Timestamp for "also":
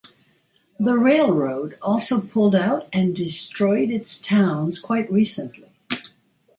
1.79-2.21